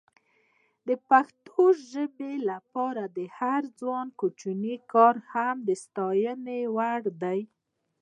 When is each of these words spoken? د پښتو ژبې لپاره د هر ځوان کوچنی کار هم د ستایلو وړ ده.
د 0.87 0.89
پښتو 1.09 1.61
ژبې 1.91 2.33
لپاره 2.49 3.03
د 3.17 3.19
هر 3.37 3.61
ځوان 3.79 4.07
کوچنی 4.19 4.75
کار 4.93 5.15
هم 5.31 5.55
د 5.67 5.69
ستایلو 5.83 6.57
وړ 6.75 7.01
ده. 7.21 7.35